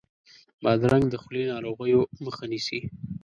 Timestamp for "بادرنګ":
0.63-1.05